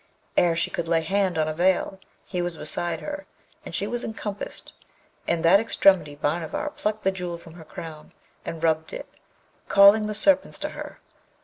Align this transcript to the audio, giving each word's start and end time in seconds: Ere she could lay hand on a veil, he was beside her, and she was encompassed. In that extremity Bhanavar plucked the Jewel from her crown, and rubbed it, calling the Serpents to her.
Ere 0.35 0.55
she 0.55 0.71
could 0.71 0.87
lay 0.87 1.01
hand 1.01 1.37
on 1.37 1.47
a 1.47 1.53
veil, 1.53 1.99
he 2.25 2.41
was 2.41 2.57
beside 2.57 3.01
her, 3.01 3.27
and 3.63 3.75
she 3.75 3.85
was 3.85 4.03
encompassed. 4.03 4.73
In 5.27 5.43
that 5.43 5.59
extremity 5.59 6.15
Bhanavar 6.15 6.71
plucked 6.71 7.03
the 7.03 7.11
Jewel 7.11 7.37
from 7.37 7.53
her 7.53 7.63
crown, 7.63 8.11
and 8.43 8.63
rubbed 8.63 8.93
it, 8.93 9.05
calling 9.67 10.07
the 10.07 10.15
Serpents 10.15 10.57
to 10.57 10.69
her. 10.69 10.99